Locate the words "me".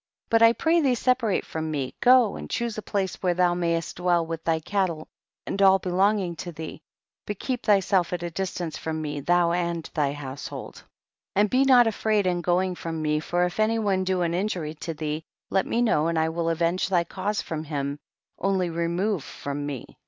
1.69-1.93, 8.99-9.19, 12.99-13.19, 15.67-15.83, 19.67-19.85